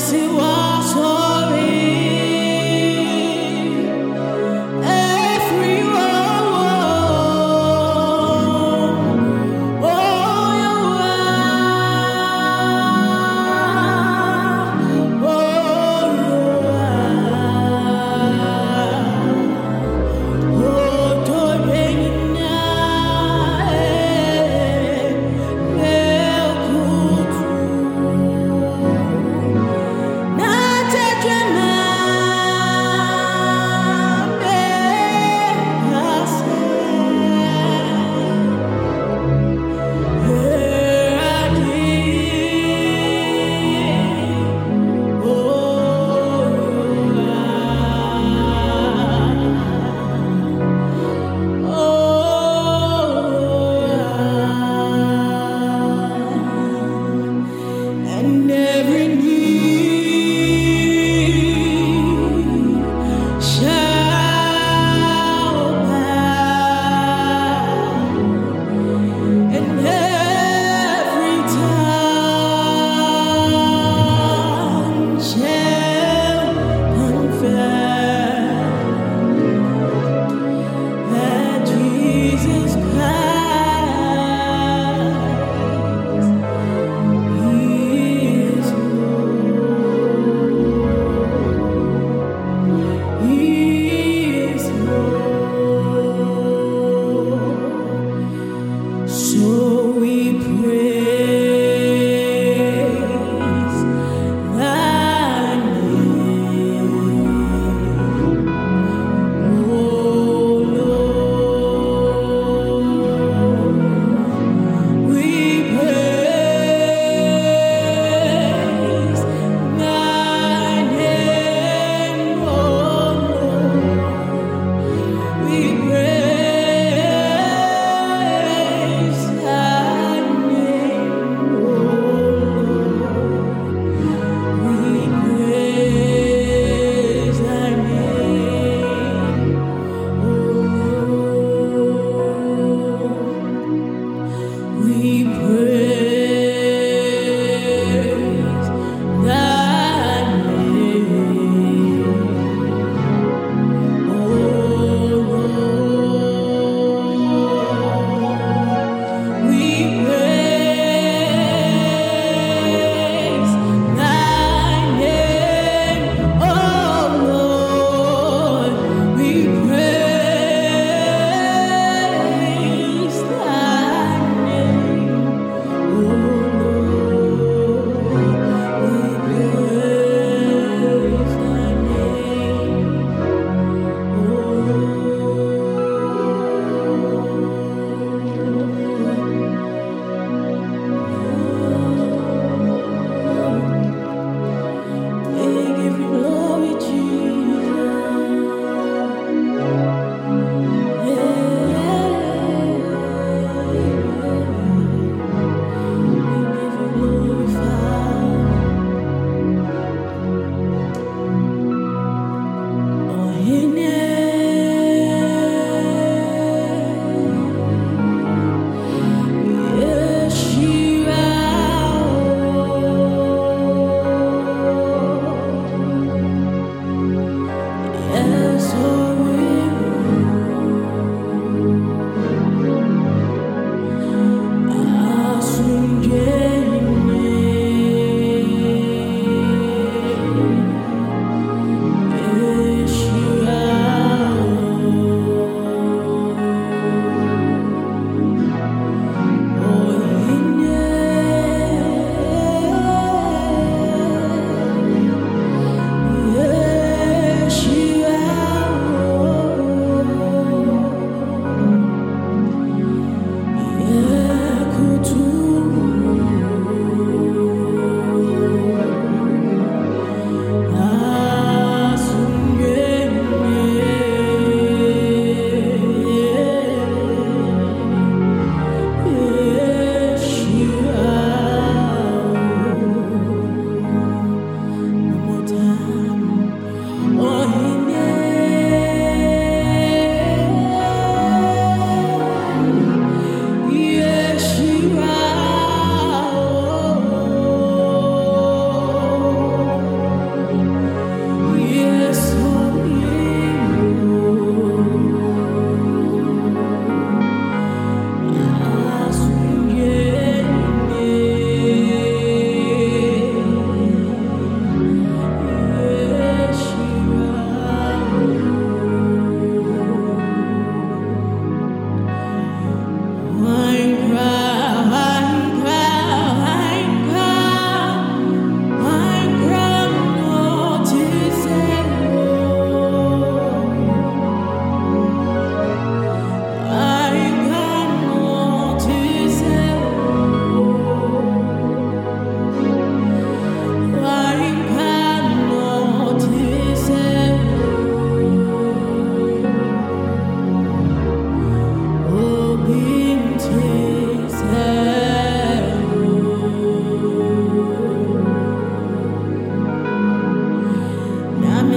[0.00, 0.59] yes, it was.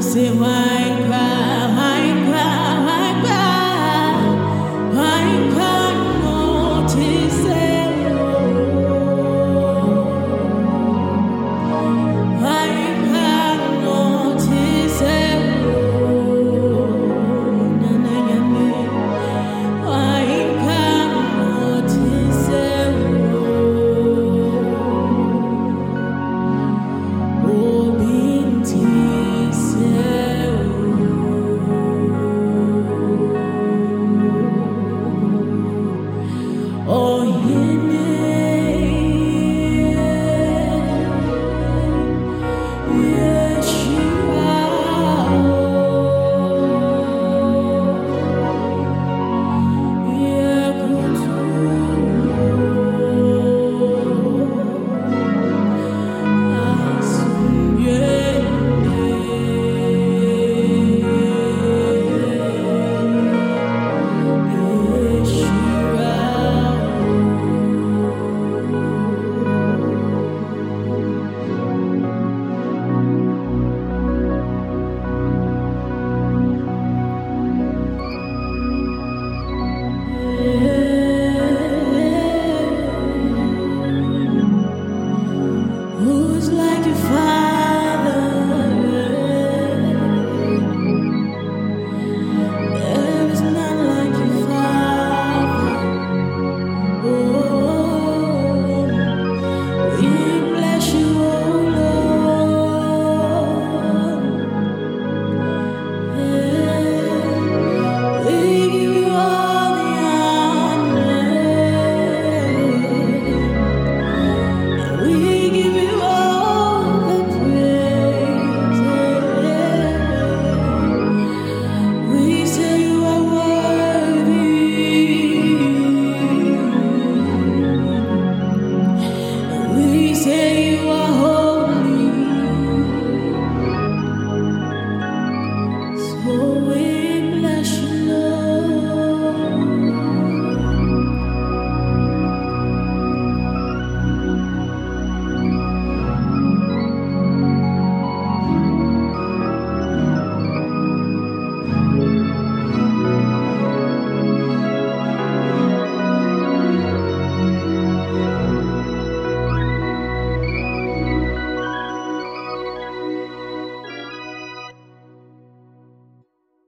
[0.00, 1.29] você vai